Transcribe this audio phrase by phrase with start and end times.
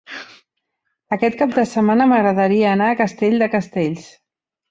[1.17, 4.09] Aquest cap de setmana m'agradaria anar a Castell de Castells.